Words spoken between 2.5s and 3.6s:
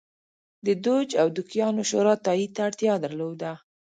ته اړتیا درلوده